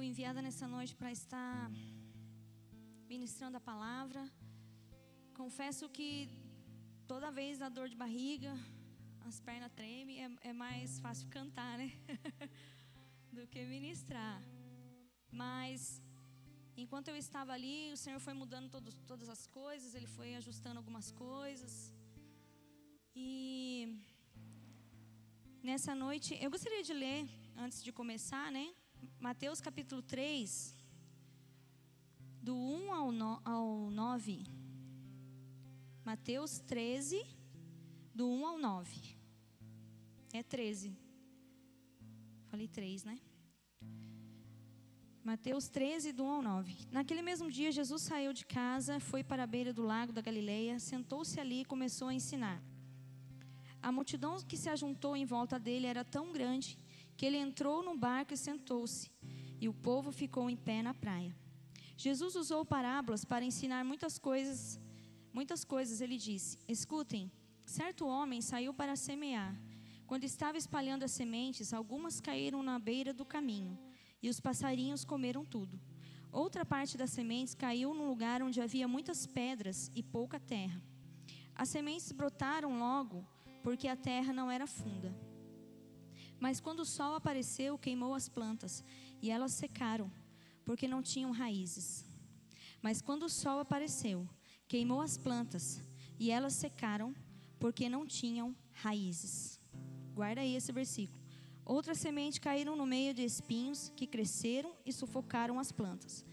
[0.00, 1.70] fui enviada nessa noite para estar
[3.06, 4.22] ministrando a palavra.
[5.40, 6.10] Confesso que
[7.06, 8.52] toda vez a dor de barriga,
[9.28, 11.90] as pernas tremem, é, é mais fácil cantar, né?
[13.30, 14.40] Do que ministrar.
[15.30, 16.02] Mas
[16.74, 20.78] enquanto eu estava ali, o Senhor foi mudando todos, todas as coisas, Ele foi ajustando
[20.78, 21.92] algumas coisas.
[23.14, 24.00] E
[25.62, 28.66] nessa noite, eu gostaria de ler, antes de começar, né?
[29.20, 30.74] Mateus capítulo 3,
[32.42, 34.44] do 1 ao, no, ao 9.
[36.04, 37.22] Mateus 13,
[38.14, 39.16] do 1 ao 9.
[40.32, 40.96] É 13.
[42.48, 43.20] Falei 3, né?
[45.22, 46.76] Mateus 13, do 1 ao 9.
[46.90, 50.78] Naquele mesmo dia, Jesus saiu de casa, foi para a beira do lago da Galileia,
[50.78, 52.60] sentou-se ali e começou a ensinar.
[53.82, 56.79] A multidão que se ajuntou em volta dele era tão grande
[57.20, 59.10] que ele entrou no barco e sentou-se,
[59.60, 61.36] e o povo ficou em pé na praia.
[61.94, 64.80] Jesus usou parábolas para ensinar muitas coisas.
[65.30, 67.30] Muitas coisas ele disse: Escutem,
[67.66, 69.54] certo homem saiu para semear.
[70.06, 73.78] Quando estava espalhando as sementes, algumas caíram na beira do caminho,
[74.22, 75.78] e os passarinhos comeram tudo.
[76.32, 80.82] Outra parte das sementes caiu num lugar onde havia muitas pedras e pouca terra.
[81.54, 83.28] As sementes brotaram logo,
[83.62, 85.14] porque a terra não era funda.
[86.40, 88.82] Mas quando o sol apareceu, queimou as plantas,
[89.22, 90.10] e elas secaram,
[90.64, 92.04] porque não tinham raízes.
[92.82, 94.28] Mas quando o sol apareceu,
[94.66, 95.82] queimou as plantas,
[96.18, 97.14] e elas secaram,
[97.58, 99.60] porque não tinham raízes.
[100.14, 101.20] Guarda aí esse versículo.
[101.64, 106.24] Outras sementes caíram no meio de espinhos que cresceram e sufocaram as plantas.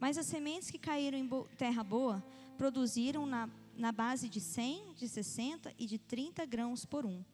[0.00, 2.24] Mas as sementes que caíram em terra boa
[2.56, 7.24] produziram na na base de 100, de 60 e de 30 grãos por um.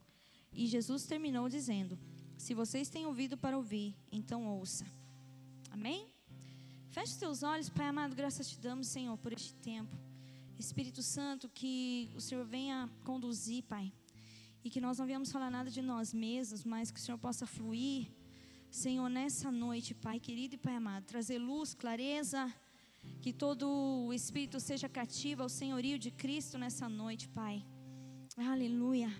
[0.52, 1.98] E Jesus terminou dizendo:
[2.44, 4.84] Se vocês têm ouvido para ouvir, então ouça.
[5.70, 6.06] Amém?
[6.90, 9.96] Feche seus olhos, Pai amado, graças te damos, Senhor, por este tempo.
[10.58, 13.90] Espírito Santo, que o Senhor venha conduzir, Pai.
[14.62, 17.46] E que nós não venhamos falar nada de nós mesmos, mas que o Senhor possa
[17.46, 18.10] fluir,
[18.70, 22.54] Senhor, nessa noite, Pai querido e Pai amado, trazer luz, clareza
[23.22, 23.66] que todo
[24.06, 27.64] o espírito seja cativo ao senhorio de Cristo nessa noite, Pai.
[28.36, 29.10] Aleluia.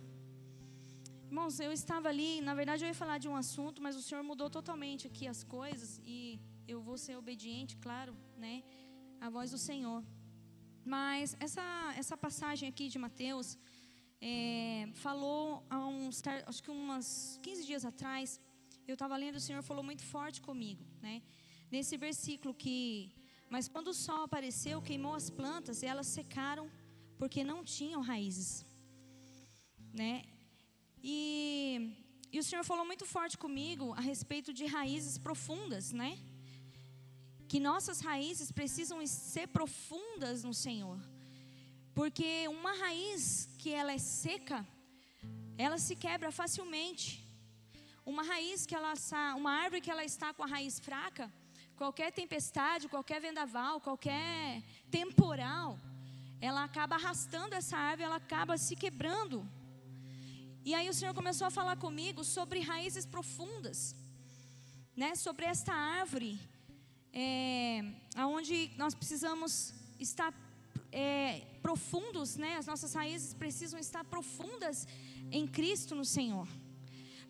[1.35, 4.23] Irmãos, eu estava ali, na verdade eu ia falar de um assunto, mas o Senhor
[4.23, 6.41] mudou totalmente aqui as coisas e
[6.73, 8.13] eu vou ser obediente, claro,
[8.45, 8.63] né?
[9.21, 10.01] A voz do Senhor.
[10.85, 11.65] Mas essa,
[12.03, 13.49] essa passagem aqui de Mateus
[14.21, 17.09] é, falou há uns, acho que umas
[17.43, 18.41] 15 dias atrás,
[18.87, 21.21] eu estava lendo, o Senhor falou muito forte comigo, né?
[21.69, 22.79] Nesse versículo que
[23.55, 26.71] mas quando o sol apareceu, queimou as plantas e elas secaram
[27.19, 28.65] porque não tinham raízes,
[29.93, 30.23] né?
[31.07, 31.93] E,
[32.33, 36.19] e o Senhor falou muito forte comigo a respeito de raízes profundas, né?
[37.47, 40.99] Que nossas raízes precisam ser profundas no Senhor,
[41.95, 44.67] porque uma raiz que ela é seca,
[45.59, 47.23] ela se quebra facilmente.
[48.07, 48.95] Uma raiz que ela
[49.37, 51.31] uma árvore que ela está com a raiz fraca,
[51.77, 54.63] Qualquer tempestade, qualquer vendaval, qualquer
[54.93, 55.77] temporal,
[56.41, 59.45] ela acaba arrastando essa árvore, ela acaba se quebrando.
[60.65, 63.95] E aí o Senhor começou a falar comigo sobre raízes profundas,
[64.97, 65.15] né?
[65.15, 66.41] Sobre esta árvore,
[67.13, 67.85] é,
[68.17, 70.33] aonde nós precisamos estar
[70.91, 72.57] é, profundos, né?
[72.57, 74.89] As nossas raízes precisam estar profundas
[75.31, 76.49] em Cristo, no Senhor,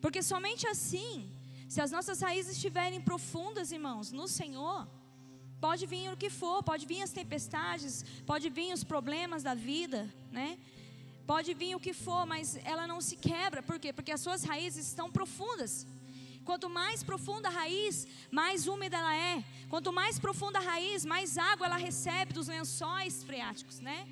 [0.01, 1.29] porque somente assim
[1.69, 4.87] se as nossas raízes estiverem profundas, irmãos, no Senhor,
[5.61, 10.09] pode vir o que for, pode vir as tempestades, pode vir os problemas da vida,
[10.31, 10.57] né?
[11.27, 13.93] Pode vir o que for, mas ela não se quebra, por quê?
[13.93, 15.87] Porque as suas raízes estão profundas.
[16.45, 19.43] Quanto mais profunda a raiz, mais úmida ela é.
[19.71, 24.07] Quanto mais profunda a raiz, mais água ela recebe dos lençóis freáticos, né?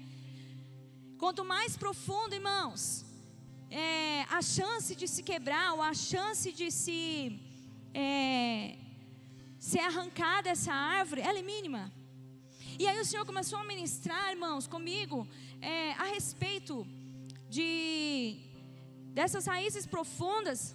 [1.19, 3.05] Quanto mais profundo, irmãos,
[3.71, 7.39] é, a chance de se quebrar, ou a chance de se
[7.93, 8.77] é,
[9.59, 11.93] ser arrancada essa árvore, ela é mínima.
[12.79, 15.29] E aí o Senhor começou a ministrar, irmãos, comigo,
[15.61, 16.87] é, a respeito
[17.57, 18.39] de
[19.19, 20.75] dessas raízes profundas,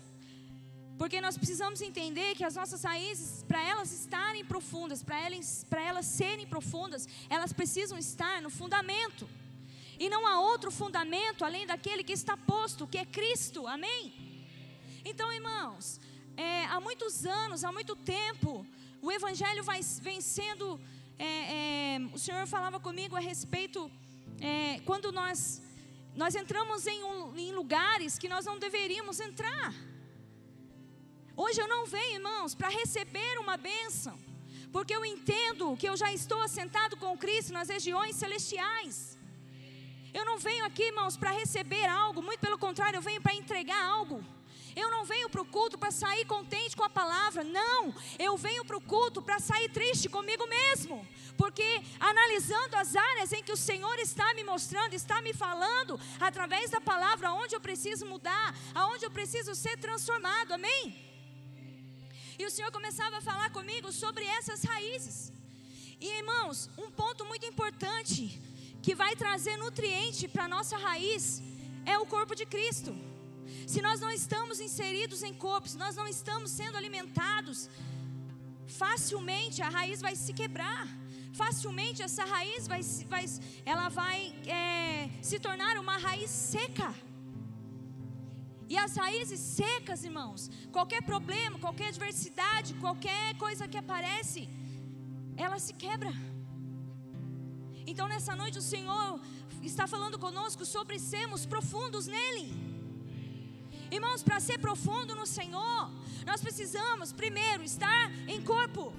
[0.99, 6.05] porque nós precisamos entender que as nossas raízes, para elas estarem profundas, para elas, elas
[6.05, 9.27] serem profundas, elas precisam estar no fundamento.
[9.99, 13.59] E não há outro fundamento além daquele que está posto, que é Cristo.
[13.75, 14.01] Amém?
[15.03, 15.99] Então, irmãos,
[16.35, 18.49] é, há muitos anos, há muito tempo,
[19.01, 20.79] o Evangelho vai, vem sendo.
[21.17, 23.79] É, é, o Senhor falava comigo a respeito
[24.39, 25.39] é, quando nós
[26.21, 29.71] nós entramos em, um, em lugares que nós não deveríamos entrar.
[31.43, 34.17] Hoje eu não venho, irmãos, para receber uma bênção.
[34.71, 39.17] porque eu entendo que eu já estou assentado com Cristo nas regiões celestiais.
[40.13, 43.81] Eu não venho aqui, irmãos, para receber algo, muito pelo contrário, eu venho para entregar
[43.97, 44.17] algo.
[45.27, 47.93] Venho para o culto para sair contente com a palavra, não.
[48.17, 51.05] Eu venho para o culto para sair triste comigo mesmo,
[51.37, 51.69] porque
[51.99, 56.79] analisando as áreas em que o Senhor está me mostrando, está me falando, através da
[56.79, 60.95] palavra, onde eu preciso mudar, aonde eu preciso ser transformado, amém?
[62.39, 65.33] E o Senhor começava a falar comigo sobre essas raízes.
[65.99, 68.41] E irmãos, um ponto muito importante
[68.81, 71.41] que vai trazer nutriente para a nossa raiz
[71.85, 73.06] é o corpo de Cristo.
[73.65, 77.69] Se nós não estamos inseridos em corpo, se nós não estamos sendo alimentados,
[78.67, 80.87] facilmente a raiz vai se quebrar.
[81.33, 82.81] Facilmente essa raiz vai,
[83.13, 83.25] vai
[83.65, 86.93] ela vai é, se tornar uma raiz seca.
[88.69, 94.49] E as raízes secas, irmãos, qualquer problema, qualquer adversidade, qualquer coisa que aparece,
[95.37, 96.11] ela se quebra.
[97.85, 99.21] Então nessa noite o Senhor
[99.63, 102.76] está falando conosco sobre sermos profundos nele.
[103.91, 105.91] Irmãos, para ser profundo no Senhor,
[106.25, 108.93] nós precisamos primeiro estar em corpo,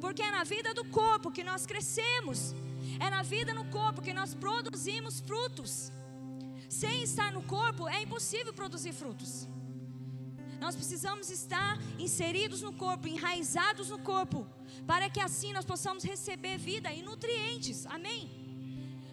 [0.00, 2.54] porque é na vida do corpo que nós crescemos,
[3.00, 5.90] é na vida no corpo que nós produzimos frutos.
[6.68, 9.48] Sem estar no corpo é impossível produzir frutos.
[10.60, 14.46] Nós precisamos estar inseridos no corpo, enraizados no corpo,
[14.86, 17.84] para que assim nós possamos receber vida e nutrientes.
[17.86, 18.30] Amém?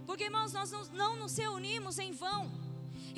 [0.06, 2.69] Porque, irmãos, nós não, nos reunimos em vão.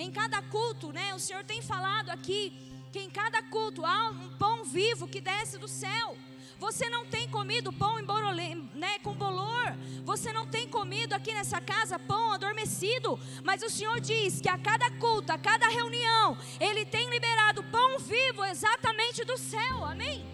[0.02, 1.14] Em cada culto, né?
[1.14, 2.52] O Senhor tem falado aqui
[2.92, 6.18] que em cada culto há um pão vivo que desce do céu.
[6.58, 9.68] Você não tem comido pão em borolê, né, com bolor.
[10.04, 13.20] Você não tem comido aqui nessa casa pão adormecido.
[13.44, 18.00] Mas o Senhor diz que a cada culto, a cada reunião, Ele tem liberado pão
[18.00, 19.86] vivo exatamente do céu.
[19.86, 20.26] Amém?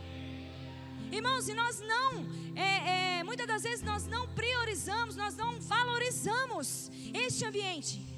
[1.12, 2.26] Irmãos, e nós não,
[2.56, 8.17] é, é, muitas das vezes nós não priorizamos, nós não valorizamos este ambiente.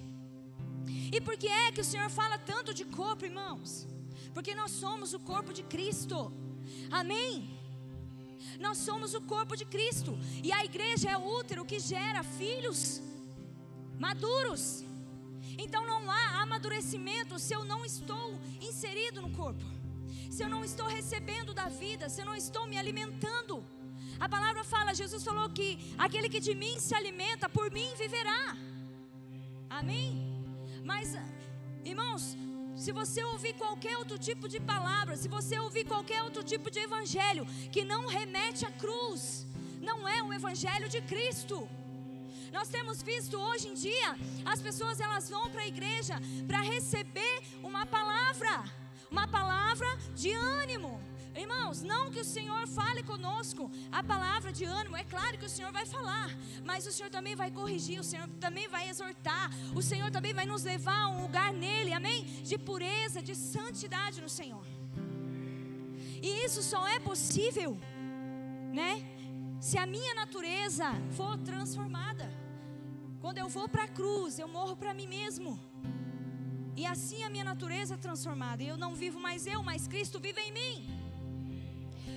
[1.11, 3.87] E por que é que o Senhor fala tanto de corpo, irmãos?
[4.33, 6.31] Porque nós somos o corpo de Cristo.
[6.91, 7.59] Amém?
[8.59, 10.17] Nós somos o corpo de Cristo.
[10.43, 13.01] E a igreja é o útero que gera filhos
[13.97, 14.83] maduros.
[15.57, 19.65] Então não há amadurecimento se eu não estou inserido no corpo.
[20.29, 23.65] Se eu não estou recebendo da vida, se eu não estou me alimentando.
[24.19, 28.57] A palavra fala, Jesus falou que aquele que de mim se alimenta, por mim viverá.
[29.69, 30.28] Amém?
[30.91, 31.15] Mas,
[31.85, 32.23] irmãos,
[32.83, 36.79] se você ouvir qualquer outro tipo de palavra, se você ouvir qualquer outro tipo de
[36.79, 39.45] evangelho que não remete à cruz,
[39.89, 41.57] não é um evangelho de Cristo.
[42.51, 44.09] Nós temos visto hoje em dia
[44.53, 46.15] as pessoas elas vão para a igreja
[46.47, 48.53] para receber uma palavra,
[49.11, 50.93] uma palavra de ânimo,
[51.43, 55.53] Irmãos, não que o Senhor fale conosco a palavra de ânimo, é claro que o
[55.55, 56.29] Senhor vai falar,
[56.69, 59.49] mas o Senhor também vai corrigir, o Senhor também vai exortar,
[59.79, 62.25] o Senhor também vai nos levar a um lugar nele, amém?
[62.49, 64.65] De pureza, de santidade no Senhor.
[66.21, 67.71] E isso só é possível,
[68.73, 68.93] né?
[69.61, 72.27] Se a minha natureza for transformada.
[73.21, 75.59] Quando eu vou para a cruz, eu morro para mim mesmo.
[76.75, 78.63] E assim a minha natureza é transformada.
[78.63, 80.98] Eu não vivo mais eu, mas Cristo vive em mim.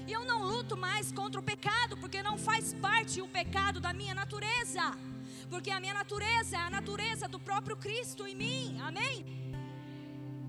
[0.07, 3.93] E eu não luto mais contra o pecado, porque não faz parte o pecado da
[3.93, 4.97] minha natureza.
[5.49, 8.81] Porque a minha natureza é a natureza do próprio Cristo em mim.
[8.81, 9.43] Amém?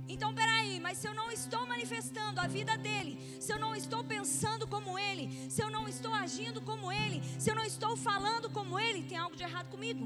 [0.08, 4.04] Então, peraí, mas se eu não estou manifestando a vida dele, se eu não estou
[4.04, 8.50] pensando como ele, se eu não estou agindo como ele, se eu não estou falando
[8.50, 10.06] como ele, tem algo de errado comigo.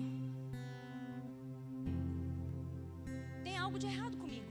[3.43, 4.45] Tem algo de errado comigo.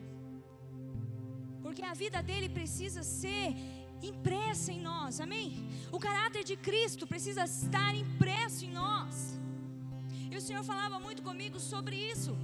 [1.62, 3.54] Porque a vida dele precisa ser
[4.02, 5.68] impressa em nós, amém?
[5.92, 9.38] O caráter de Cristo precisa estar impresso em nós.
[10.30, 12.36] E o Senhor falava muito comigo sobre isso,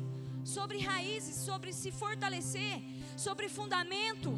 [0.44, 2.82] sobre raízes, sobre se fortalecer,
[3.16, 4.32] sobre fundamento.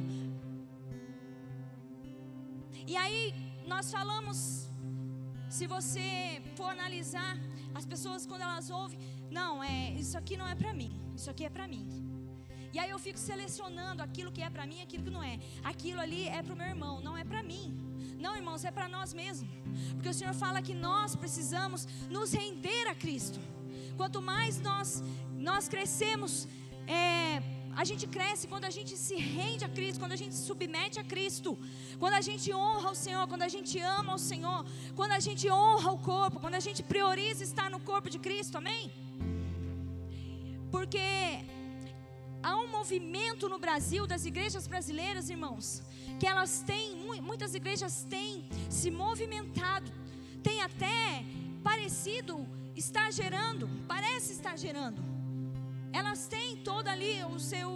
[2.87, 3.35] E aí
[3.67, 4.69] nós falamos,
[5.49, 7.37] se você for analisar,
[7.75, 8.99] as pessoas quando elas ouvem,
[9.31, 12.14] não, é, isso aqui não é para mim, isso aqui é para mim.
[12.75, 15.37] E aí eu fico selecionando aquilo que é para mim aquilo que não é.
[15.73, 17.67] Aquilo ali é para o meu irmão, não é para mim.
[18.25, 19.49] Não, irmãos, é para nós mesmos.
[19.95, 23.39] Porque o Senhor fala que nós precisamos nos render a Cristo.
[23.99, 24.89] Quanto mais nós,
[25.49, 26.49] nós crescemos,
[27.01, 27.43] é,
[27.83, 30.99] a gente cresce quando a gente se rende a Cristo, quando a gente se submete
[30.99, 31.57] a Cristo,
[32.03, 34.61] quando a gente honra o Senhor, quando a gente ama o Senhor,
[34.99, 38.59] quando a gente honra o corpo, quando a gente prioriza estar no corpo de Cristo,
[38.63, 38.85] amém?
[40.75, 41.09] Porque
[42.49, 45.83] há um movimento no Brasil das igrejas brasileiras, irmãos,
[46.21, 46.97] que elas têm,
[47.31, 49.91] muitas igrejas têm se movimentado
[50.45, 51.25] tem até
[51.69, 52.35] parecido
[52.77, 55.03] estar gerando, parece estar gerando.
[56.01, 57.71] Elas têm todo ali o seu,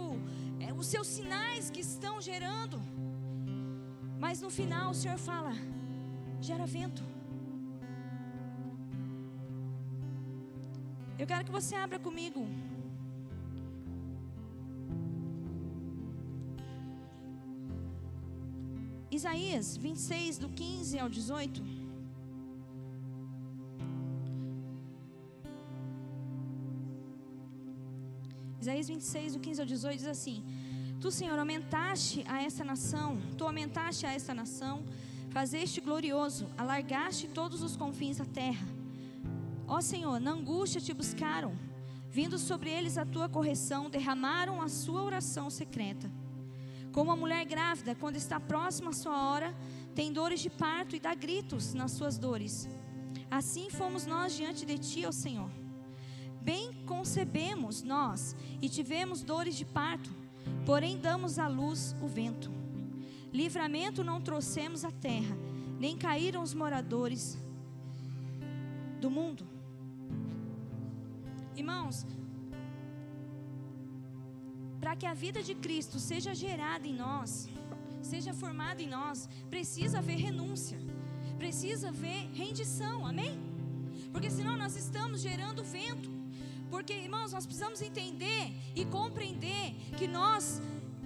[0.59, 2.79] é, os seus sinais que estão gerando.
[4.23, 5.53] Mas no final o Senhor fala:
[6.39, 7.03] gera vento.
[11.17, 12.41] Eu quero que você abra comigo.
[19.19, 21.61] Isaías 26, do 15 ao 18.
[28.61, 30.41] Isaías 26, do 15 ao 18 diz assim:
[31.01, 34.85] Tu, Senhor, aumentaste a essa nação, tu aumentaste a essa nação,
[35.31, 38.65] fazeste glorioso, alargaste todos os confins da terra.
[39.67, 41.51] Ó Senhor, na angústia te buscaram,
[42.09, 46.09] vindo sobre eles a tua correção, derramaram a sua oração secreta.
[46.91, 49.55] Como a mulher grávida, quando está próxima à sua hora,
[49.93, 52.67] tem dores de parto e dá gritos nas suas dores.
[53.29, 55.49] Assim fomos nós diante de ti, ó Senhor.
[56.41, 60.09] Bem concebemos nós e tivemos dores de parto
[60.65, 62.51] Porém, damos à luz o vento.
[63.33, 65.35] Livramento não trouxemos à terra,
[65.79, 67.37] nem caíram os moradores
[68.99, 69.47] do mundo.
[71.55, 72.05] Irmãos,
[74.89, 77.47] para que a vida de Cristo seja gerada em nós,
[78.01, 80.79] seja formada em nós, precisa haver renúncia,
[81.37, 83.33] precisa haver rendição, amém?
[84.11, 86.09] Porque senão nós estamos gerando vento.
[86.71, 90.59] Porque, irmãos, nós precisamos entender e compreender que nós,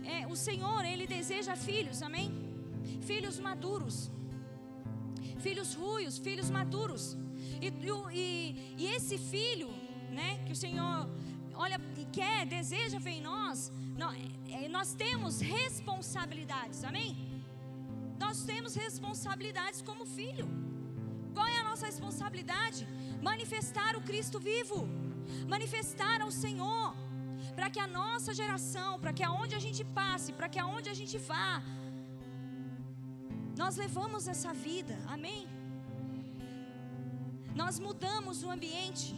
[0.05, 2.31] é, o Senhor, Ele deseja filhos, amém?
[3.01, 4.09] Filhos maduros,
[5.39, 7.17] filhos ruios, filhos maduros.
[7.61, 7.67] E,
[8.13, 9.69] e, e esse filho,
[10.09, 11.09] né, que o Senhor
[11.53, 11.77] olha
[12.17, 13.71] quer, deseja ver em nós,
[14.03, 14.15] nós,
[14.57, 17.11] é, nós temos responsabilidades, amém?
[18.23, 20.47] Nós temos responsabilidades como filho.
[21.35, 22.81] Qual é a nossa responsabilidade?
[23.29, 24.81] Manifestar o Cristo vivo
[25.53, 26.87] manifestar ao Senhor,
[27.57, 30.97] para que a nossa geração, para que aonde a gente passe, para que aonde a
[30.99, 31.51] gente vá,
[33.61, 35.41] nós levamos essa vida, amém?
[37.61, 39.09] Nós mudamos o ambiente.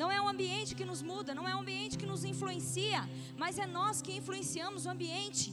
[0.00, 3.00] Não é o ambiente que nos muda, não é o ambiente que nos influencia,
[3.42, 5.46] mas é nós que influenciamos o ambiente.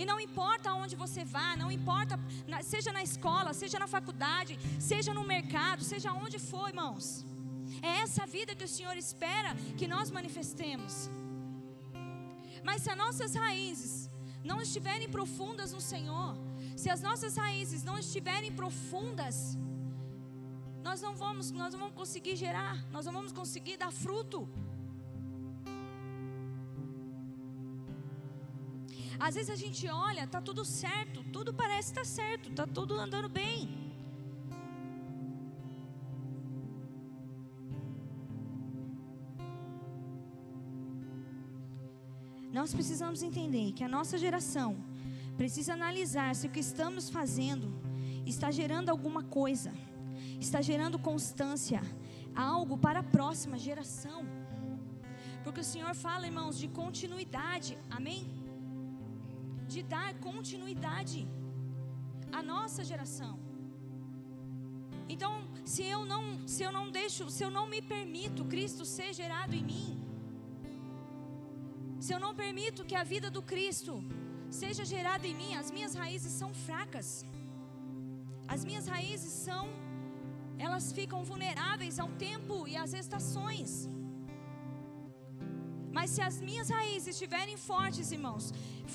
[0.00, 2.18] E não importa aonde você vá, não importa,
[2.62, 4.58] seja na escola, seja na faculdade,
[4.90, 7.24] seja no mercado, seja onde for, irmãos.
[7.82, 11.10] É essa vida que o Senhor espera que nós manifestemos.
[12.62, 13.92] Mas se as nossas raízes
[14.44, 16.36] não estiverem profundas no Senhor,
[16.76, 19.36] se as nossas raízes não estiverem profundas,
[20.82, 24.48] nós não vamos, nós não vamos conseguir gerar, nós não vamos conseguir dar fruto.
[29.18, 32.94] Às vezes a gente olha, tá tudo certo, tudo parece estar tá certo, tá tudo
[32.94, 33.80] andando bem.
[42.50, 44.76] Nós precisamos entender que a nossa geração
[45.36, 47.72] precisa analisar se o que estamos fazendo
[48.26, 49.72] está gerando alguma coisa,
[50.46, 51.80] está gerando constância,
[52.34, 54.20] algo para a próxima geração.
[55.44, 58.22] Porque o Senhor fala, irmãos, de continuidade, amém?
[59.66, 61.20] De dar continuidade
[62.38, 63.38] à nossa geração.
[65.14, 65.32] Então,
[65.64, 69.54] se eu não, se eu não deixo, se eu não me permito Cristo ser gerado
[69.60, 69.88] em mim,
[72.04, 73.94] se eu não permito que a vida do Cristo
[74.60, 77.08] seja gerada em mim, as minhas raízes são fracas.
[78.54, 79.64] As minhas raízes são,
[80.66, 83.70] elas ficam vulneráveis ao tempo e às estações.
[85.96, 88.44] Mas se as minhas raízes estiverem fortes, irmãos,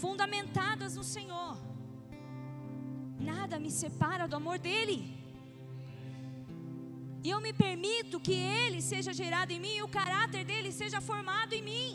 [0.02, 1.56] fundamentadas no Senhor,
[3.32, 5.00] nada me separa do amor dEle.
[7.26, 11.02] E eu me permito que Ele seja gerado em mim e o caráter dele seja
[11.12, 11.90] formado em mim.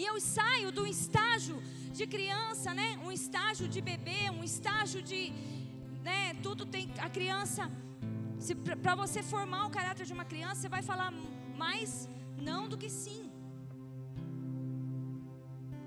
[0.00, 1.56] E eu saio do estágio
[1.98, 2.88] de criança, né?
[3.04, 5.20] Um estágio de bebê, um estágio de,
[6.08, 6.34] né?
[6.46, 7.64] Tudo tem a criança.
[8.82, 11.10] Para você formar o caráter de uma criança, você vai falar
[11.62, 12.08] mais
[12.48, 13.30] não do que sim.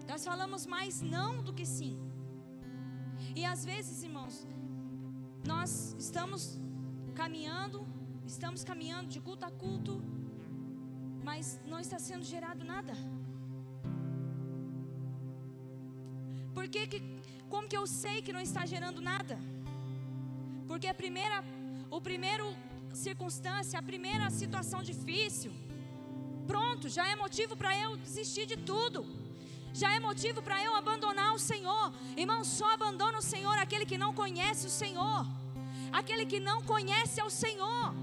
[0.08, 1.94] Nós falamos mais não do que sim.
[3.36, 4.36] E às vezes, irmãos,
[5.52, 6.60] nós estamos
[7.16, 7.80] caminhando,
[8.34, 9.94] estamos caminhando de culto a culto,
[11.24, 12.94] mas não está sendo gerado nada.
[16.54, 17.00] Por que, que
[17.50, 19.38] como que eu sei que não está gerando nada?
[20.68, 21.44] Porque a primeira,
[21.98, 22.46] o primeiro
[22.92, 25.52] circunstância, a primeira situação difícil,
[26.48, 29.00] pronto, já é motivo para eu desistir de tudo.
[29.82, 31.86] Já é motivo para eu abandonar o Senhor.
[32.18, 35.26] Irmão, só abandona o Senhor aquele que não conhece o Senhor.
[36.00, 37.94] aquele que não conhece ao Senhor.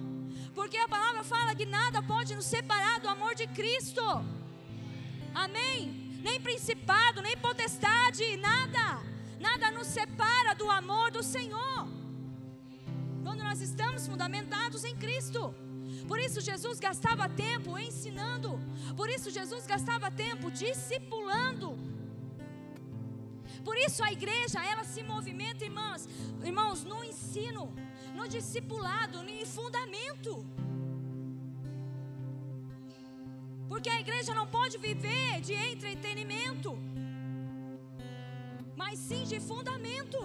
[0.54, 4.04] Porque a palavra fala que nada pode nos separar do amor de Cristo.
[5.35, 5.78] Amém?
[6.23, 8.87] Nem principado, nem potestade, nada.
[9.40, 12.00] Nada nos separa do amor do Senhor.
[13.31, 15.55] Quando nós estamos fundamentados em Cristo.
[16.09, 18.51] Por isso Jesus gastava tempo ensinando.
[18.97, 21.69] Por isso Jesus gastava tempo discipulando.
[23.69, 26.09] Por isso a igreja, ela se movimenta, irmãos,
[26.43, 27.73] irmãos, no ensino,
[28.17, 30.45] no discipulado, no fundamento.
[33.69, 36.77] Porque a igreja não pode viver de entretenimento,
[38.75, 40.21] mas sim de fundamento.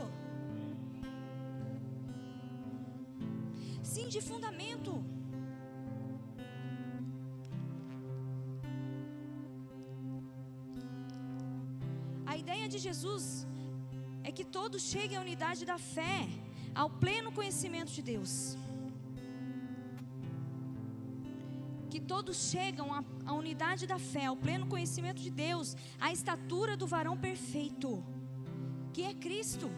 [4.05, 4.91] Sim, de fundamento.
[12.25, 13.47] A ideia de Jesus
[14.23, 16.27] é que todos cheguem à unidade da fé,
[16.73, 18.57] ao pleno conhecimento de Deus.
[21.89, 26.75] que todos chegam à, à unidade da fé, ao pleno conhecimento de Deus, à estatura
[26.75, 28.03] do varão perfeito,
[28.91, 29.69] que é Cristo.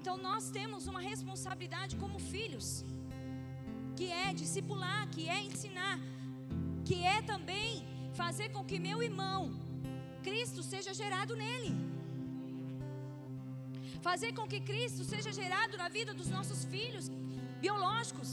[0.00, 2.68] Então nós temos uma responsabilidade como filhos,
[3.98, 5.96] que é discipular, que é ensinar,
[6.88, 7.72] que é também
[8.20, 9.40] fazer com que meu irmão,
[10.26, 11.72] Cristo, seja gerado nele.
[14.08, 17.06] Fazer com que Cristo seja gerado na vida dos nossos filhos
[17.64, 18.30] biológicos.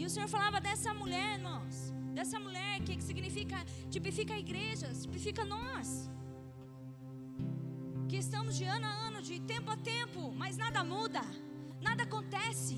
[0.00, 1.76] E o Senhor falava dessa mulher, nós,
[2.18, 3.58] dessa mulher que significa,
[3.94, 5.88] tipifica a igreja, tipifica nós.
[8.14, 11.20] Que estamos de ano a ano, de tempo a tempo, mas nada muda,
[11.86, 12.74] nada acontece.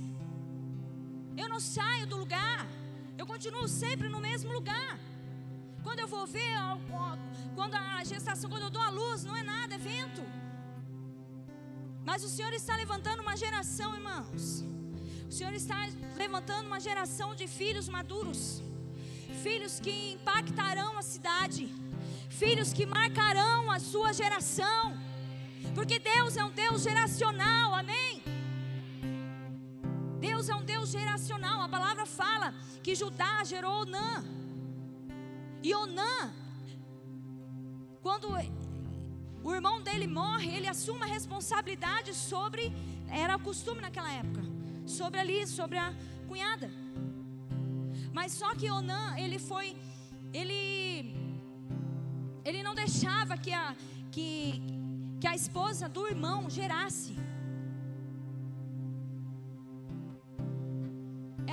[1.37, 2.61] Eu não saio do lugar,
[3.19, 4.93] eu continuo sempre no mesmo lugar.
[5.83, 6.57] Quando eu vou ver,
[7.55, 10.23] quando a gestação, quando eu dou a luz, não é nada, é vento.
[12.03, 14.65] Mas o Senhor está levantando uma geração, irmãos
[15.29, 15.79] o Senhor está
[16.17, 18.63] levantando uma geração de filhos maduros,
[19.43, 21.65] filhos que impactarão a cidade,
[22.31, 25.05] filhos que marcarão a sua geração,
[25.77, 28.23] porque Deus é um Deus geracional, amém?
[30.19, 34.25] Deus é um Deus geracional, a palavra fala que Judá gerou Onã,
[35.63, 36.33] e Onã,
[38.01, 38.27] quando
[39.45, 42.73] o irmão dele morre, ele assume a responsabilidade sobre,
[43.11, 44.43] era o costume naquela época
[44.87, 45.93] sobre ali, sobre a
[46.27, 46.71] cunhada.
[48.15, 49.77] Mas só que Onã, ele foi,
[50.33, 51.15] ele,
[52.47, 53.77] ele não deixava que a,
[54.11, 54.63] que,
[55.21, 57.15] que a esposa do irmão gerasse.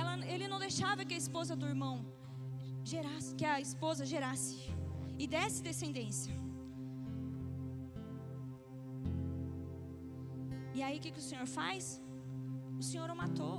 [0.00, 1.96] Ela, ele não deixava que a esposa do irmão
[2.92, 4.56] gerasse, que a esposa gerasse
[5.22, 6.34] e desse descendência.
[10.76, 11.84] E aí o que, que o Senhor faz?
[12.78, 13.56] o Senhor o matou.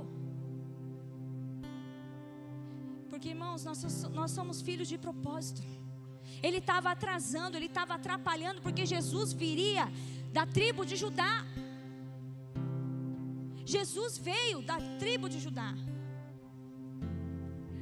[3.10, 5.62] Porque, irmãos, nós, nós somos filhos de propósito.
[6.42, 9.86] Ele estava atrasando, ele estava atrapalhando, porque Jesus viria
[10.32, 11.44] da tribo de Judá.
[13.64, 15.74] Jesus veio da tribo de Judá.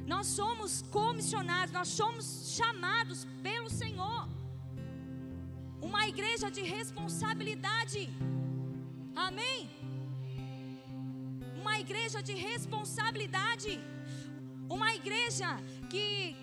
[0.07, 4.29] Nós somos comissionados, nós somos chamados pelo Senhor.
[5.81, 8.09] Uma igreja de responsabilidade.
[9.15, 9.69] Amém?
[11.65, 13.71] uma igreja de responsabilidade,
[14.69, 15.47] uma igreja
[15.89, 16.35] que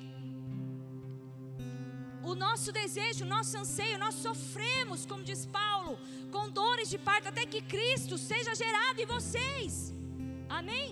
[2.30, 5.98] o nosso desejo, o nosso anseio, nós sofremos, como diz Paulo,
[6.30, 9.92] com dores de parto, até que Cristo seja gerado em vocês.
[10.48, 10.88] Amém?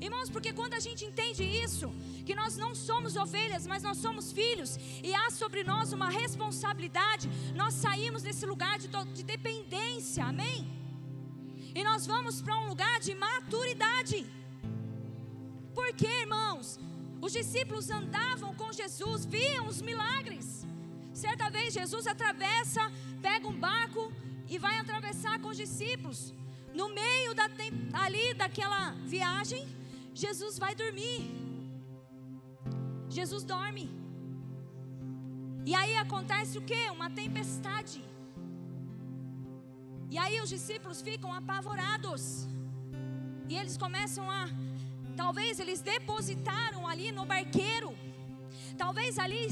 [0.00, 1.92] Irmãos, porque quando a gente entende isso,
[2.24, 7.28] que nós não somos ovelhas, mas nós somos filhos, e há sobre nós uma responsabilidade,
[7.54, 10.60] nós saímos desse lugar de, de dependência, amém?
[11.74, 14.26] E nós vamos para um lugar de maturidade.
[15.74, 16.78] Porque, irmãos,
[17.20, 20.66] os discípulos andavam com Jesus, viam os milagres.
[21.12, 22.80] Certa vez Jesus atravessa,
[23.20, 24.12] pega um barco
[24.48, 26.32] e vai atravessar com os discípulos.
[26.74, 27.48] No meio da,
[28.04, 29.68] ali daquela viagem,
[30.14, 31.18] Jesus vai dormir.
[33.08, 33.86] Jesus dorme.
[35.66, 36.82] E aí acontece o que?
[36.90, 38.02] Uma tempestade.
[40.10, 42.48] E aí os discípulos ficam apavorados.
[43.48, 44.48] E eles começam a.
[45.16, 47.96] Talvez eles depositaram ali no barqueiro.
[48.76, 49.48] Talvez ali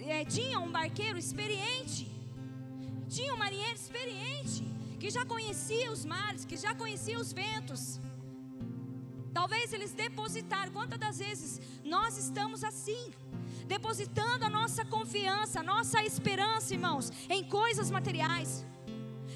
[0.00, 2.10] é, tinha um barqueiro experiente.
[3.08, 4.62] Tinha um marinheiro experiente.
[4.98, 8.00] Que já conhecia os mares, que já conhecia os ventos.
[9.34, 10.72] Talvez eles depositaram.
[10.72, 13.12] Quantas das vezes nós estamos assim?
[13.66, 18.64] depositando a nossa confiança, a nossa esperança, irmãos, em coisas materiais,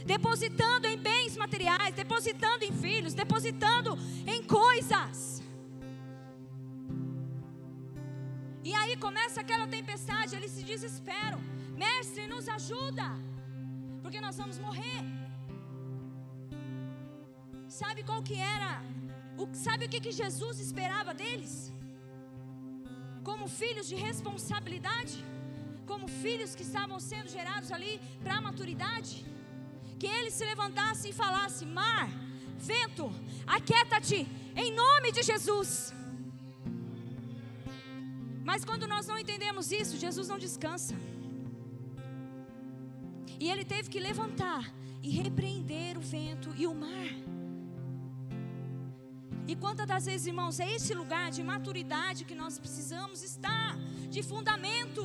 [0.04, 5.35] depositando em bens materiais, depositando em filhos, depositando em coisas.
[9.06, 11.40] Começa aquela tempestade, eles se desesperam.
[11.84, 13.06] Mestre, nos ajuda,
[14.02, 15.00] porque nós vamos morrer.
[17.80, 18.72] Sabe qual que era?
[19.42, 21.54] O, sabe o que, que Jesus esperava deles?
[23.28, 25.16] como filhos de responsabilidade,
[25.90, 29.14] como filhos que estavam sendo gerados ali para a maturidade,
[30.00, 32.08] que eles se levantassem e falassem: Mar,
[32.70, 33.06] vento,
[33.58, 34.20] aquieta-te,
[34.64, 35.70] em nome de Jesus.
[38.48, 40.94] Mas quando nós não entendemos isso, Jesus não descansa.
[43.42, 44.62] E ele teve que levantar
[45.02, 47.10] e repreender o vento e o mar.
[49.50, 53.76] E quantas das vezes, irmãos, é esse lugar de maturidade que nós precisamos estar,
[54.14, 55.02] de fundamento.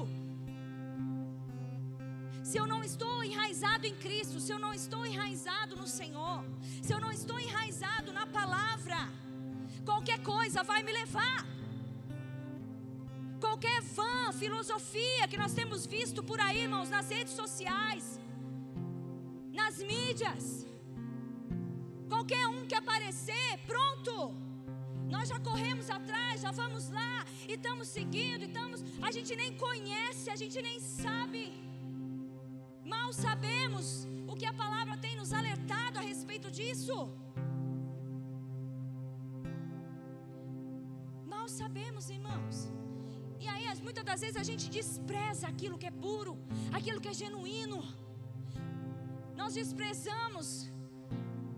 [2.44, 6.46] Se eu não estou enraizado em Cristo, se eu não estou enraizado no Senhor,
[6.86, 9.00] se eu não estou enraizado na palavra,
[9.84, 11.40] qualquer coisa vai me levar.
[13.62, 18.20] Qualquer vã filosofia que nós temos visto por aí, irmãos, nas redes sociais,
[19.54, 20.66] nas mídias,
[22.14, 24.14] Qualquer um que aparecer, pronto.
[25.14, 27.14] Nós já corremos atrás, já vamos lá,
[27.48, 31.44] e estamos seguindo, estamos, a gente nem conhece, a gente nem sabe.
[32.94, 33.88] Mal sabemos
[34.32, 36.98] o que a palavra tem nos alertado a respeito disso.
[41.34, 42.58] Mal sabemos, irmãos.
[43.44, 46.34] E aí, muitas das vezes a gente despreza aquilo que é puro,
[46.78, 47.80] aquilo que é genuíno.
[49.40, 50.48] Nós desprezamos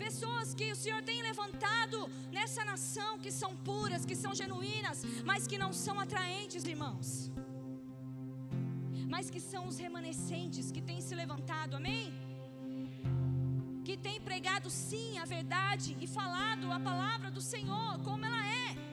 [0.03, 1.97] pessoas que o Senhor tem levantado
[2.37, 7.09] nessa nação que são puras, que são genuínas, mas que não são atraentes, irmãos.
[9.13, 12.05] Mas que são os remanescentes que têm se levantado, amém?
[13.87, 18.92] Que têm pregado sim a verdade e falado a palavra do Senhor como ela é.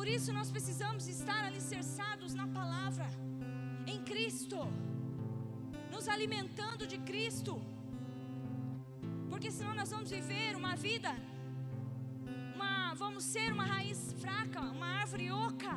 [0.00, 3.06] Por isso nós precisamos estar alicerçados na palavra,
[3.86, 4.56] em Cristo,
[5.94, 7.54] nos alimentando de Cristo.
[9.28, 11.10] Porque senão nós vamos viver uma vida,
[12.54, 15.76] uma, vamos ser uma raiz fraca, uma árvore oca.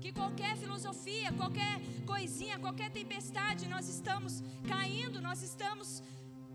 [0.00, 1.74] Que qualquer filosofia, qualquer
[2.12, 6.02] coisinha, qualquer tempestade, nós estamos caindo, nós estamos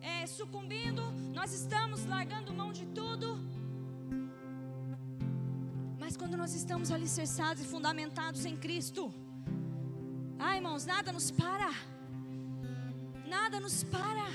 [0.01, 1.03] é, sucumbindo,
[1.39, 3.54] nós estamos largando mão de tudo.
[6.45, 9.01] Nós estamos alicerçados e fundamentados em Cristo,
[10.47, 11.69] ai irmãos, nada nos para,
[13.33, 14.27] nada nos para.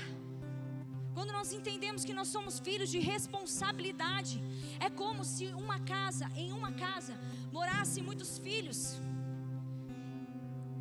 [1.13, 4.43] Quando nós entendemos que nós somos filhos de responsabilidade,
[4.87, 7.15] é como se uma casa, em uma casa,
[7.49, 8.81] morassem muitos filhos.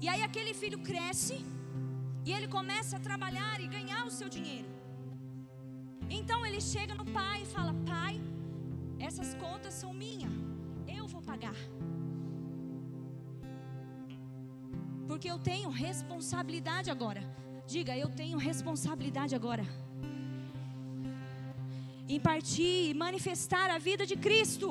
[0.03, 1.38] E aí aquele filho cresce
[2.27, 4.71] e ele começa a trabalhar e ganhar o seu dinheiro.
[6.19, 8.14] Então ele chega no pai e fala: Pai,
[8.99, 10.33] essas contas são minhas,
[11.21, 11.55] vou pagar.
[15.07, 17.23] Porque eu tenho responsabilidade agora.
[17.67, 19.65] Diga, eu tenho responsabilidade agora
[22.17, 24.69] impartir e manifestar a vida de Cristo.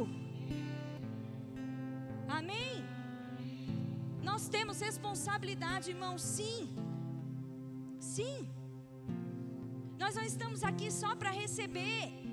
[2.27, 2.83] Amém?
[4.29, 6.69] Nós temos responsabilidade, irmão, sim.
[7.99, 8.35] Sim.
[9.97, 12.28] Nós não estamos aqui só para receber.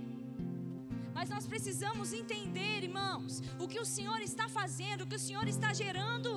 [1.17, 5.47] Mas nós precisamos entender, irmãos, o que o Senhor está fazendo, o que o Senhor
[5.53, 6.33] está gerando.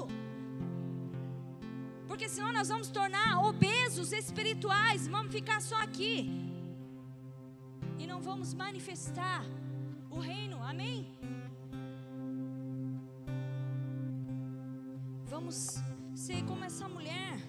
[2.08, 6.16] Porque senão nós vamos tornar obesos espirituais, vamos ficar só aqui
[8.02, 9.42] e não vamos manifestar
[10.10, 10.98] o reino, amém?
[15.36, 15.58] Vamos
[16.26, 17.49] ser como essa mulher.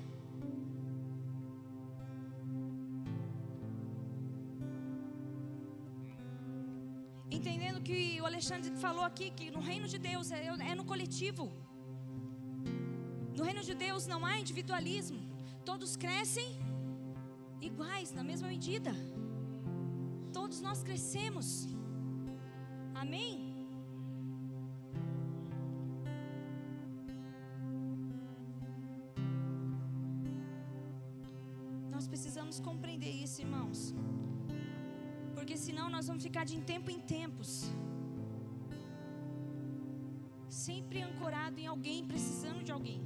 [7.40, 10.40] Entendendo que o Alexandre falou aqui que no reino de Deus é,
[10.72, 11.44] é no coletivo.
[13.38, 15.20] No reino de Deus não há individualismo.
[15.70, 16.48] Todos crescem
[17.68, 18.92] iguais, na mesma medida
[20.50, 21.68] todos nós crescemos.
[22.92, 23.32] Amém?
[31.92, 33.94] Nós precisamos compreender isso, irmãos.
[35.50, 37.48] Porque senão nós vamos ficar de tempo em tempos.
[40.48, 43.00] Sempre ancorado em alguém, precisando de alguém.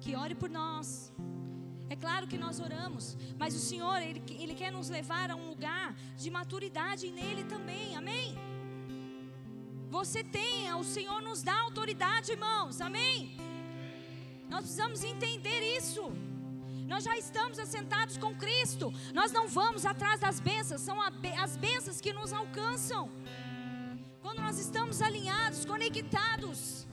[0.00, 1.12] Que ore por nós
[1.88, 5.46] é claro que nós oramos, mas o Senhor, Ele, Ele quer nos levar a um
[5.50, 8.34] lugar de maturidade nele também, amém?
[9.88, 12.80] Você tem, o Senhor nos dá autoridade, irmãos.
[12.80, 13.36] Amém?
[14.50, 16.02] Nós precisamos entender isso.
[16.88, 18.86] Nós já estamos assentados com Cristo.
[19.12, 20.96] Nós não vamos atrás das bênçãos, são
[21.44, 23.02] as bênçãos que nos alcançam.
[24.22, 26.86] Quando nós estamos alinhados, conectados.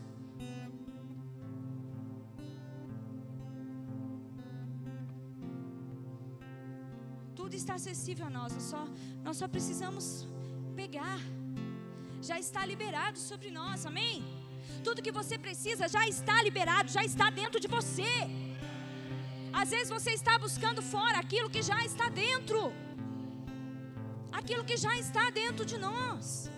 [7.40, 8.84] Tudo está acessível a nós, nós só,
[9.24, 10.28] nós só precisamos
[10.76, 11.20] pegar.
[12.22, 14.24] Já está liberado sobre nós, amém?
[14.84, 18.45] Tudo que você precisa já está liberado, já está dentro de você.
[19.62, 22.74] Às vezes você está buscando fora aquilo que já está dentro.
[24.40, 26.52] Aquilo que já está dentro de nós.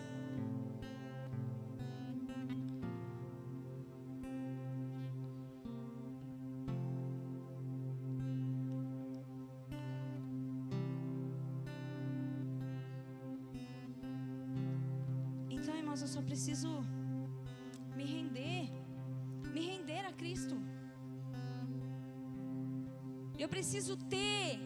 [23.44, 24.60] Eu preciso ter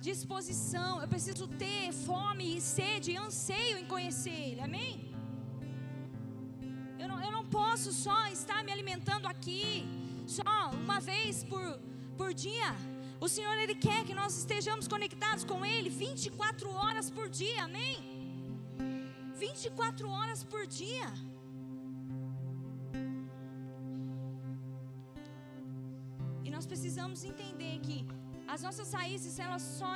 [0.00, 4.92] disposição, eu preciso ter fome e sede e anseio em conhecer Ele, amém?
[6.98, 9.64] Eu não, eu não posso só estar me alimentando aqui,
[10.26, 10.42] só
[10.84, 11.78] uma vez por,
[12.16, 12.70] por dia.
[13.20, 17.96] O Senhor, Ele quer que nós estejamos conectados com Ele 24 horas por dia, amém?
[19.36, 21.08] 24 horas por dia.
[27.10, 28.06] Precisamos entender que
[28.46, 29.92] as nossas raízes elas só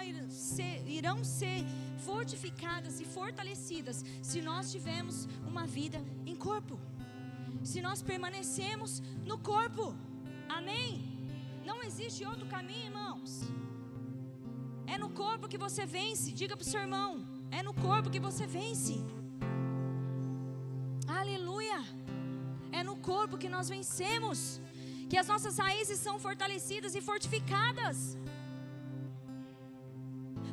[0.98, 1.58] irão ser
[2.06, 6.78] fortificadas e fortalecidas se nós tivermos uma vida em corpo.
[7.62, 9.94] Se nós permanecemos no corpo.
[10.48, 10.88] Amém?
[11.64, 13.30] Não existe outro caminho, irmãos.
[14.86, 16.32] É no corpo que você vence.
[16.32, 17.10] Diga para o seu irmão:
[17.50, 18.96] é no corpo que você vence.
[21.20, 21.80] Aleluia.
[22.72, 24.60] É no corpo que nós vencemos
[25.14, 27.98] que as nossas raízes são fortalecidas e fortificadas.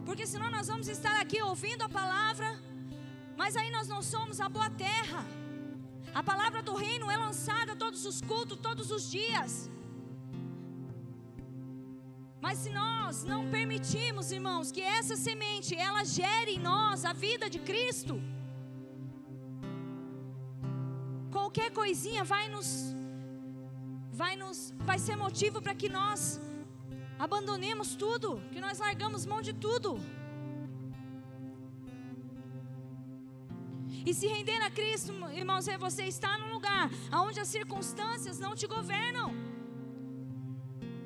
[0.07, 2.49] Porque senão nós vamos estar aqui ouvindo a palavra,
[3.39, 5.21] mas aí nós não somos a boa terra.
[6.19, 9.51] A palavra do reino é lançada todos os cultos, todos os dias.
[12.45, 17.49] Mas se nós não permitirmos, irmãos, que essa semente ela gere em nós a vida
[17.55, 18.17] de Cristo,
[21.37, 22.71] qualquer coisinha vai nos
[24.21, 26.39] vai nos vai ser motivo para que nós
[27.25, 29.89] abandonemos tudo, que nós largamos mão de tudo.
[34.09, 36.85] E se render a Cristo, irmãos, é você estar num lugar
[37.25, 39.29] onde as circunstâncias não te governam.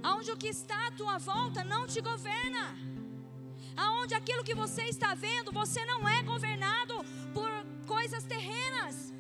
[0.04, 2.66] Aonde o que está à tua volta não te governa.
[3.86, 6.96] Aonde aquilo que você está vendo, você não é governado
[7.38, 7.50] por
[7.94, 9.15] coisas terrenas.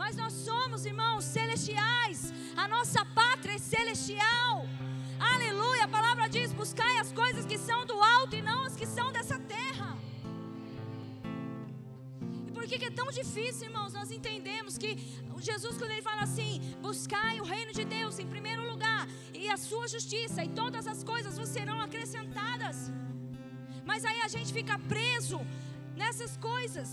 [0.00, 2.18] Mas nós somos, irmãos, celestiais.
[2.62, 4.54] A nossa pátria é celestial.
[5.32, 5.82] Aleluia.
[5.84, 9.08] A palavra diz: buscai as coisas que são do alto e não as que são
[9.16, 9.90] dessa terra.
[12.48, 13.92] E por que, é tão difícil, irmãos?
[13.92, 14.90] Nós entendemos que
[15.50, 16.52] Jesus, quando ele fala assim:
[16.88, 19.06] buscai o reino de Deus em primeiro lugar
[19.42, 22.90] e a sua justiça, e todas as coisas vos serão acrescentadas.
[23.84, 25.40] Mas aí a gente fica preso
[25.94, 26.90] nessas coisas,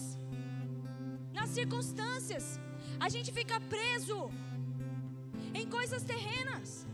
[1.39, 2.45] nas circunstâncias.
[2.99, 4.29] A gente fica preso
[5.53, 6.85] em coisas terrenas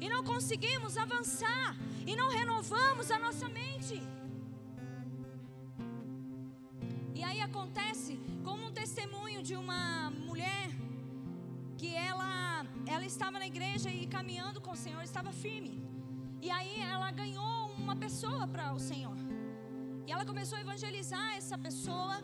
[0.00, 3.96] e não conseguimos avançar e não renovamos a nossa mente.
[7.14, 10.68] E aí acontece como um testemunho de uma mulher
[11.76, 15.72] que ela ela estava na igreja e caminhando com o Senhor, estava firme.
[16.40, 19.18] E aí ela ganhou uma pessoa para o Senhor.
[20.06, 22.14] E ela começou a evangelizar essa pessoa.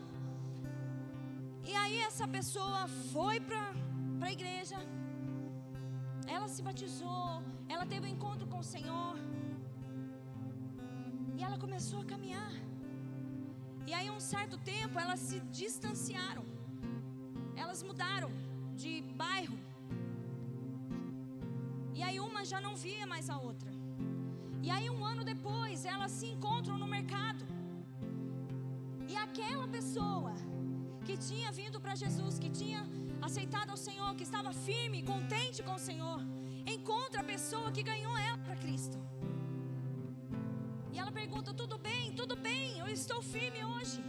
[1.71, 2.81] E aí essa pessoa
[3.13, 3.61] foi para
[4.27, 4.77] a igreja.
[6.35, 7.29] Ela se batizou,
[7.73, 9.15] ela teve um encontro com o Senhor.
[11.37, 12.53] E ela começou a caminhar.
[13.87, 16.45] E aí um certo tempo elas se distanciaram.
[17.63, 18.31] Elas mudaram
[18.81, 19.57] de bairro.
[21.97, 23.71] E aí uma já não via mais a outra.
[24.61, 27.43] E aí um ano depois elas se encontram no mercado.
[29.11, 30.33] E aquela pessoa
[31.07, 32.81] que tinha vindo para Jesus, que tinha
[33.27, 36.19] aceitado ao Senhor, que estava firme, contente com o Senhor,
[36.75, 38.97] encontra a pessoa que ganhou ela para Cristo.
[40.93, 42.03] E ela pergunta: Tudo bem?
[42.21, 44.01] Tudo bem, eu estou firme hoje.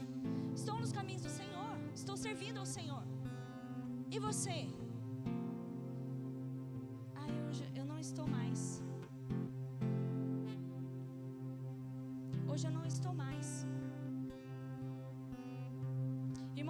[0.61, 3.05] Estou nos caminhos do Senhor, estou servindo ao Senhor.
[4.11, 4.59] E você?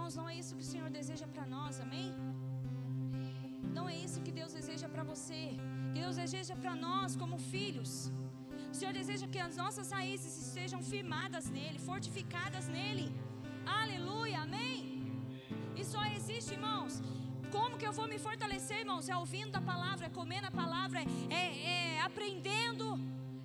[0.07, 2.11] Irmãos, não é isso que o Senhor deseja para nós, amém?
[3.77, 5.41] Não é isso que Deus deseja para você.
[5.93, 7.91] Que Deus deseja para nós como filhos.
[8.73, 13.07] O Senhor deseja que as nossas raízes estejam firmadas nele, fortificadas nele.
[13.81, 14.77] Aleluia, amém?
[15.75, 17.03] E só existe, irmãos.
[17.57, 19.09] Como que eu vou me fortalecer, irmãos?
[19.09, 21.01] É ouvindo a palavra, é comendo a palavra,
[21.41, 22.87] é, é aprendendo,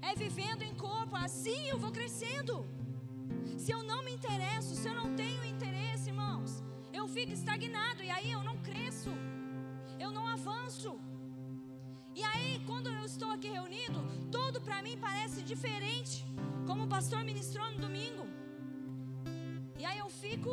[0.09, 1.15] é vivendo em corpo.
[1.27, 2.55] Assim eu vou crescendo.
[3.63, 5.41] Se eu não me interesso, se eu não tenho
[7.15, 9.11] fico estagnado e aí eu não cresço,
[10.03, 10.91] eu não avanço.
[12.19, 13.99] E aí, quando eu estou aqui reunido,
[14.35, 16.25] tudo para mim parece diferente,
[16.67, 18.25] como o pastor ministrou no domingo.
[19.81, 20.51] E aí eu fico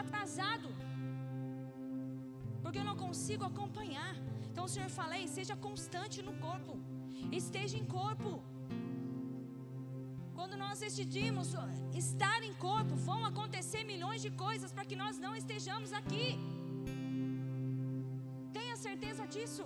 [0.00, 0.68] atrasado,
[2.62, 4.14] porque eu não consigo acompanhar.
[4.50, 6.74] Então o Senhor falei, seja constante no corpo,
[7.32, 8.30] esteja em corpo.
[10.38, 11.48] Quando nós decidimos
[12.02, 16.26] estar em corpo, vão acontecer milhões de coisas para que nós não estejamos aqui.
[18.58, 19.64] Tenha certeza disso.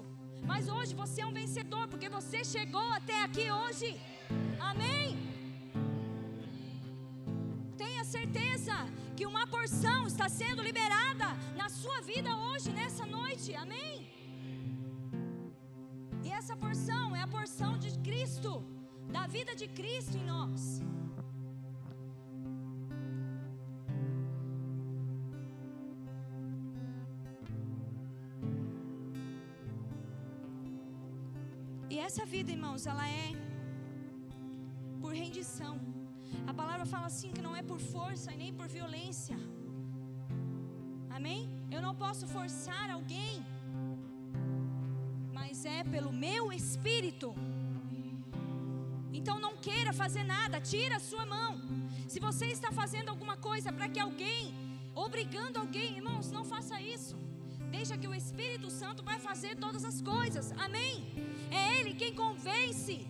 [0.50, 3.88] Mas hoje você é um vencedor, porque você chegou até aqui hoje.
[4.70, 5.08] Amém?
[7.82, 8.76] Tenha certeza
[9.16, 11.28] que uma porção está sendo liberada
[11.60, 13.54] na sua vida hoje, nessa noite.
[13.64, 13.94] Amém?
[19.20, 20.62] Da vida de Cristo em nós.
[31.92, 33.28] E essa vida, irmãos, ela é
[35.02, 35.74] por rendição.
[36.50, 39.36] A palavra fala assim que não é por força e nem por violência.
[41.18, 41.42] Amém?
[41.76, 43.36] Eu não posso forçar alguém,
[45.38, 47.30] mas é pelo meu espírito.
[49.66, 51.52] Queira fazer nada, tira a sua mão.
[52.12, 54.54] Se você está fazendo alguma coisa para que alguém,
[54.94, 57.16] obrigando alguém, irmãos, não faça isso.
[57.70, 60.50] Deixa que o Espírito Santo vai fazer todas as coisas.
[60.52, 60.94] Amém?
[61.50, 63.06] É Ele quem convence.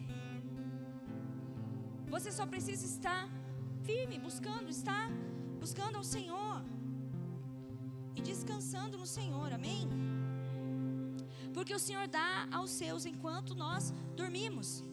[2.14, 3.22] Você só precisa estar
[3.84, 5.08] firme, buscando, estar
[5.60, 6.62] buscando ao Senhor
[8.16, 9.52] e descansando no Senhor.
[9.52, 9.88] Amém?
[11.54, 14.89] Porque o Senhor dá aos seus enquanto nós dormimos.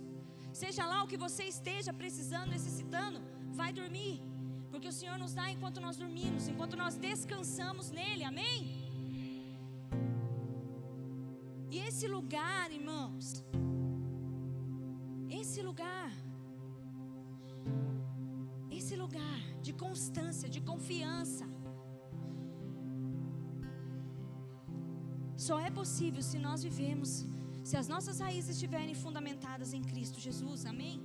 [0.62, 3.18] Seja lá o que você esteja precisando, necessitando,
[3.60, 4.16] vai dormir.
[4.72, 8.24] Porque o Senhor nos dá enquanto nós dormimos, enquanto nós descansamos nele.
[8.32, 8.58] Amém?
[11.76, 13.26] E esse lugar, irmãos,
[15.42, 16.12] esse lugar,
[18.80, 21.46] esse lugar de constância, de confiança,
[25.48, 27.12] só é possível se nós vivemos,
[27.68, 31.02] se as nossas raízes estiverem fundamentadas em Cristo Jesus, amém?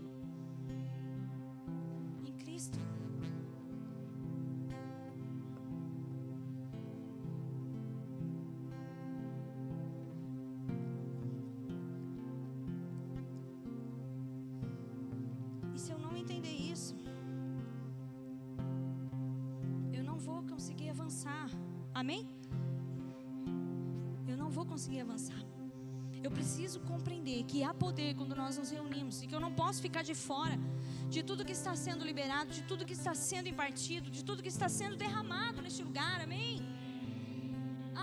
[30.03, 30.59] Ficar de fora
[31.15, 34.53] de tudo que está sendo liberado, de tudo que está sendo impartido, de tudo que
[34.57, 36.17] está sendo derramado neste lugar.
[36.27, 36.55] Amém?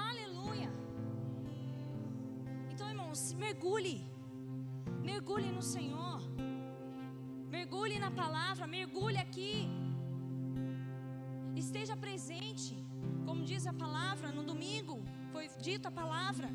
[0.07, 0.69] Aleluia.
[2.71, 3.97] Então, irmãos, mergulhe.
[5.11, 6.19] Mergulhe no Senhor.
[7.55, 9.55] Mergulhe na palavra, mergulhe aqui.
[11.63, 12.75] Esteja presente.
[13.27, 14.97] Como diz a palavra, no domingo
[15.33, 16.49] foi dita a palavra.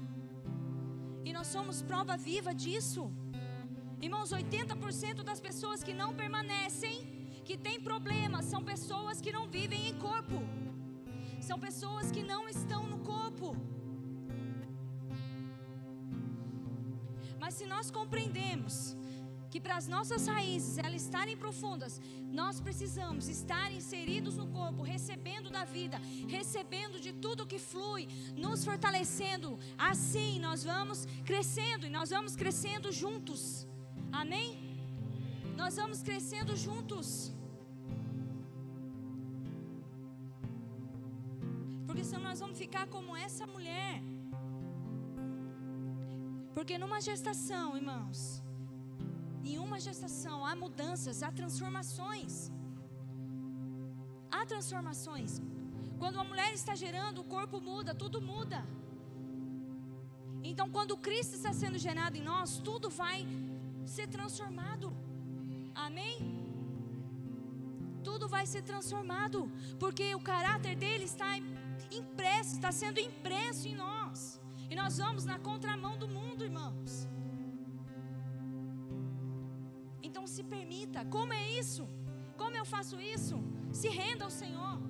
[1.29, 3.05] E nós somos prova viva disso.
[4.07, 6.97] Irmãos, 80% das pessoas que não permanecem,
[7.47, 10.39] que têm problemas, são pessoas que não vivem em corpo.
[11.49, 13.49] São pessoas que não estão no corpo.
[17.43, 18.75] Mas se nós compreendemos
[19.51, 21.99] que para as nossas raízes elas estarem profundas,
[22.41, 28.67] nós precisamos estar inseridos no corpo, recebendo da vida, recebendo de tudo que flui, nos
[28.71, 29.59] fortalecendo.
[29.79, 33.67] Assim nós vamos crescendo e nós vamos crescendo juntos.
[34.23, 34.51] Amém?
[35.61, 37.07] Nós vamos crescendo juntos.
[41.87, 43.95] Porque senão nós vamos ficar como essa mulher.
[46.57, 48.19] Porque numa gestação, irmãos,
[49.51, 52.35] em uma gestação há mudanças, há transformações.
[54.37, 55.33] Há transformações.
[55.99, 58.61] Quando a mulher está gerando, o corpo muda, tudo muda.
[60.51, 63.19] Então, quando Cristo está sendo gerado em nós, tudo vai
[63.87, 64.93] ser transformado.
[65.75, 66.17] Amém?
[68.03, 71.37] Tudo vai ser transformado, porque o caráter dele está
[71.91, 74.41] impresso, está sendo impresso em nós.
[74.71, 77.09] E nós vamos na contramão do mundo, irmãos.
[80.03, 81.05] Então se permita.
[81.07, 81.89] Como é isso?
[82.37, 83.37] Como eu faço isso?
[83.73, 84.81] Se renda ao Senhor.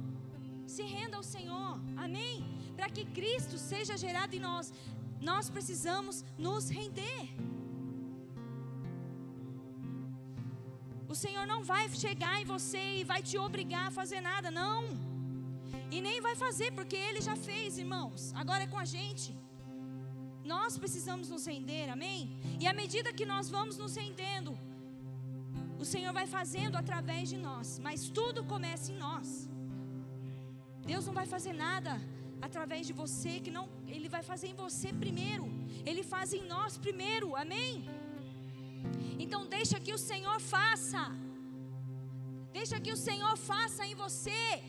[0.66, 1.80] Se renda ao Senhor.
[1.96, 2.44] Amém?
[2.76, 4.72] Para que Cristo seja gerado em nós,
[5.20, 7.22] nós precisamos nos render.
[11.14, 14.78] O Senhor não vai chegar em você e vai te obrigar a fazer nada, não.
[15.94, 18.32] E nem vai fazer, porque Ele já fez, irmãos.
[18.40, 19.28] Agora é com a gente.
[20.52, 22.18] Nós precisamos nos render, amém?
[22.62, 24.52] E à medida que nós vamos nos rendendo,
[25.82, 29.48] o Senhor vai fazendo através de nós, mas tudo começa em nós.
[30.92, 31.94] Deus não vai fazer nada
[32.42, 35.46] através de você que não, ele vai fazer em você primeiro.
[35.86, 37.36] Ele faz em nós primeiro.
[37.36, 37.72] Amém?
[39.18, 41.02] Então deixa que o Senhor faça.
[42.52, 44.62] Deixa que o Senhor faça em você.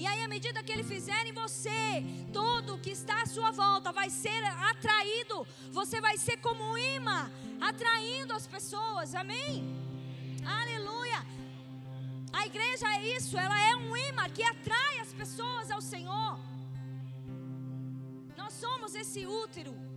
[0.00, 2.02] E aí, à medida que Ele fizer em você,
[2.32, 5.46] tudo que está à sua volta vai ser atraído.
[5.70, 9.14] Você vai ser como um imã, atraindo as pessoas.
[9.14, 9.52] Amém?
[10.44, 11.20] Aleluia.
[12.32, 16.40] A igreja é isso, ela é um imã que atrai as pessoas ao Senhor.
[18.36, 19.91] Nós somos esse útero.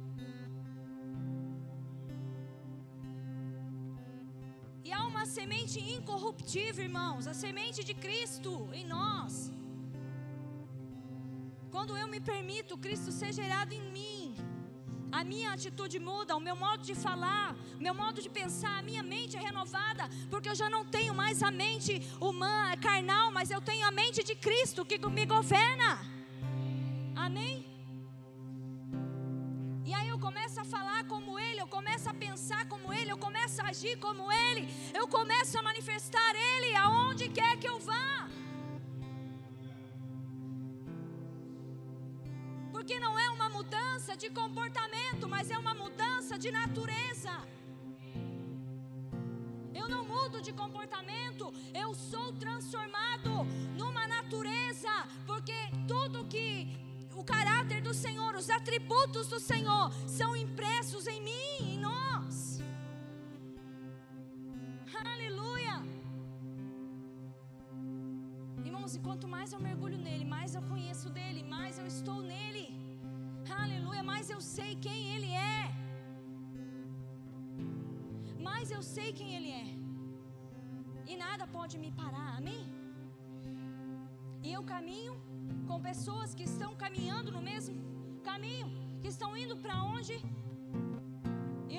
[4.87, 9.51] E há uma semente incorruptível, irmãos, a semente de Cristo em nós.
[11.71, 14.35] Quando eu me permito Cristo ser gerado em mim,
[15.11, 18.83] a minha atitude muda, o meu modo de falar, o meu modo de pensar, a
[18.83, 23.49] minha mente é renovada, porque eu já não tenho mais a mente humana, carnal, mas
[23.49, 25.99] eu tenho a mente de Cristo que me governa.
[27.15, 27.64] Amém?
[33.75, 34.63] Agir como Ele,
[34.93, 38.29] eu começo a manifestar Ele aonde quer que eu vá.
[42.71, 47.33] Porque não é uma mudança de comportamento, mas é uma mudança de natureza.
[49.73, 53.43] Eu não mudo de comportamento, eu sou transformado
[53.77, 54.93] numa natureza,
[55.27, 56.49] porque tudo que
[57.13, 62.54] o caráter do Senhor, os atributos do Senhor são impressos em mim, em nós.
[65.03, 65.75] Aleluia.
[68.67, 72.65] Irmãos, e quanto mais eu mergulho nele, mais eu conheço dele, mais eu estou nele.
[73.63, 75.61] Aleluia, mais eu sei quem ele é.
[78.47, 79.67] Mais eu sei quem ele é.
[81.11, 82.63] E nada pode me parar, amém?
[84.45, 85.13] E eu caminho
[85.67, 87.75] com pessoas que estão caminhando no mesmo
[88.29, 88.67] caminho,
[89.01, 90.15] que estão indo para onde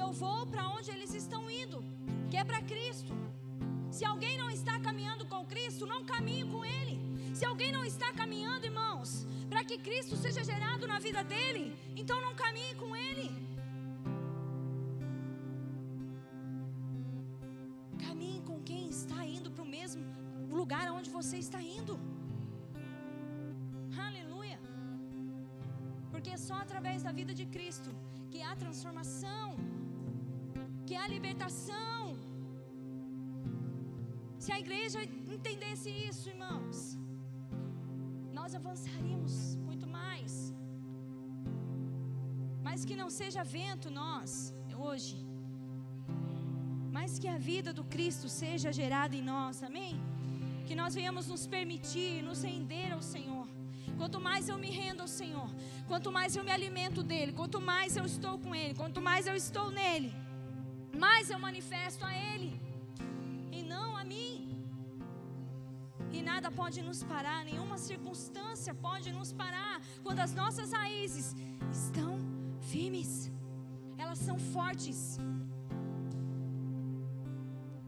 [0.03, 1.06] eu vou, para onde eles
[2.37, 3.12] é para Cristo.
[3.97, 6.97] Se alguém não está caminhando com Cristo, não caminhe com Ele.
[7.39, 11.64] Se alguém não está caminhando, irmãos, para que Cristo seja gerado na vida dele,
[12.03, 13.28] então não caminhe com Ele.
[18.07, 20.05] Caminhe com quem está indo para o mesmo
[20.61, 21.97] lugar aonde você está indo.
[26.37, 27.91] é só através da vida de Cristo
[28.30, 29.47] que há transformação,
[30.87, 32.06] que há libertação.
[34.39, 35.03] Se a igreja
[35.37, 36.99] entendesse isso, irmãos,
[38.39, 40.32] nós avançaríamos muito mais.
[42.66, 45.16] Mas que não seja vento nós, hoje,
[46.97, 49.95] mas que a vida do Cristo seja gerada em nós, amém?
[50.66, 53.47] Que nós venhamos nos permitir, nos render ao Senhor.
[53.97, 55.49] Quanto mais eu me rendo ao Senhor,
[55.89, 59.34] quanto mais eu me alimento dele, quanto mais eu estou com ele, quanto mais eu
[59.34, 60.12] estou nele,
[61.05, 62.66] mais eu manifesto a ele
[64.07, 64.33] mim.
[66.17, 71.35] E nada pode nos parar, nenhuma circunstância pode nos parar quando as nossas raízes
[71.71, 72.13] estão
[72.71, 73.31] firmes,
[73.99, 75.19] elas são fortes.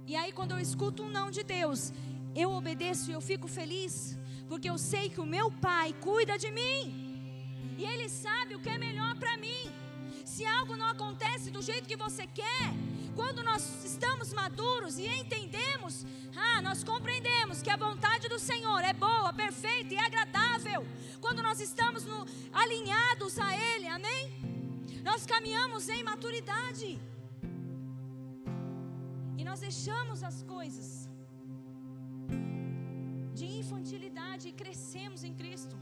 [0.07, 1.93] E aí, quando eu escuto um não de Deus,
[2.35, 6.51] eu obedeço e eu fico feliz, porque eu sei que o meu Pai cuida de
[6.51, 6.83] mim.
[7.77, 9.65] E Ele sabe o que é melhor para mim.
[10.25, 12.69] Se algo não acontece do jeito que você quer,
[13.19, 13.63] quando nós
[13.93, 15.95] estamos maduros e entendemos,
[16.45, 20.81] ah, nós compreendemos que a vontade do Senhor é boa, perfeita e agradável.
[21.25, 22.19] Quando nós estamos no,
[22.63, 24.25] alinhados a Ele, amém?
[25.09, 26.91] Nós caminhamos em maturidade.
[29.39, 30.89] E nós deixamos as coisas
[33.39, 35.77] de infantilidade e crescemos em Cristo.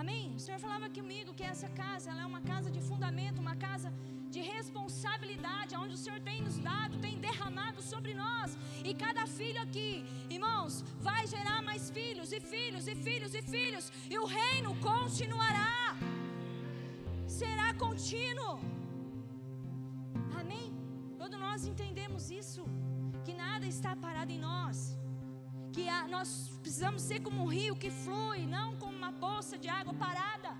[0.00, 0.24] Amém?
[0.38, 3.90] O Senhor falava comigo que essa casa ela é uma casa de fundamento, uma casa
[4.34, 8.50] de responsabilidade, onde o Senhor tem nos dado, tem derramado sobre nós.
[8.88, 9.90] E cada filho aqui,
[10.36, 10.74] irmãos,
[11.08, 15.76] vai gerar mais filhos e filhos e filhos e filhos, e o reino continuará.
[17.40, 18.54] Será contínuo.
[20.40, 20.68] Amém?
[21.20, 22.64] Quando nós entendemos isso,
[23.26, 24.78] que nada está parado em nós,
[25.74, 26.28] que a, nós
[26.62, 30.50] precisamos ser como um rio que flui, não como uma poça de água parada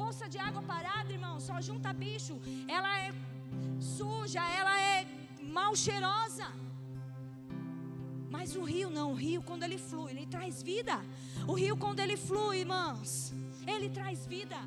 [0.00, 2.34] poça de água parada, irmão, só junta bicho.
[2.76, 3.08] Ela é
[3.96, 4.98] suja, ela é
[5.58, 6.48] mal cheirosa.
[8.34, 10.96] Mas o rio não, o rio quando ele flui, ele traz vida.
[11.46, 13.10] O rio quando ele flui, irmãos,
[13.72, 14.58] ele traz vida.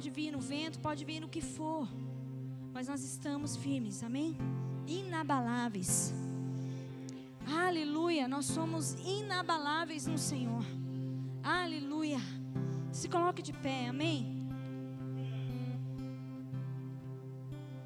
[0.00, 1.86] Pode vir no vento, pode vir no que for,
[2.72, 4.34] mas nós estamos firmes, amém?
[4.86, 6.14] Inabaláveis.
[7.46, 10.64] Aleluia, nós somos inabaláveis no Senhor.
[11.42, 12.18] Aleluia.
[12.90, 14.39] Se coloque de pé, amém?